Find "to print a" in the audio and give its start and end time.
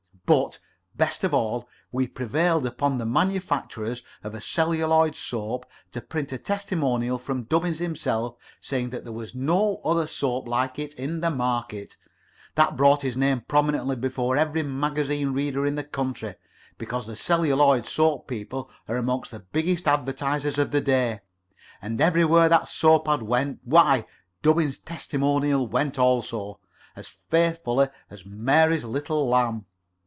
5.91-6.37